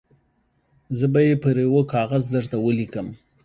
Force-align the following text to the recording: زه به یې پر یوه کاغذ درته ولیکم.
زه 0.97 1.05
به 1.13 1.21
یې 1.27 1.35
پر 1.43 1.55
یوه 1.65 1.81
کاغذ 1.93 2.23
درته 2.35 2.57
ولیکم. 2.65 3.07